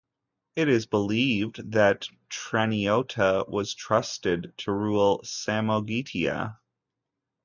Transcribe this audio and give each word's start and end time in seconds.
It 0.55 0.67
is 0.67 0.87
believed 0.87 1.73
that 1.73 2.07
Treniota 2.27 3.45
was 3.47 3.75
trusted 3.75 4.51
to 4.57 4.71
rule 4.71 5.21
Samogitia. 5.23 6.57